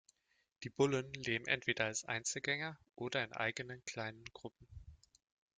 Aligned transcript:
Die 0.63 0.71
Bullen 0.71 1.13
leben 1.13 1.45
entweder 1.45 1.85
als 1.85 2.05
Einzelgänger 2.05 2.75
oder 2.95 3.23
in 3.23 3.33
eigenen 3.33 3.85
kleinen 3.85 4.23
Gruppen. 4.33 4.67